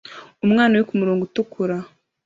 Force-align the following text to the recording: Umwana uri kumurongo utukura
Umwana 0.45 0.71
uri 0.73 0.85
kumurongo 0.89 1.23
utukura 1.25 1.75